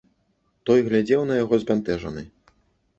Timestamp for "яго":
1.43-1.55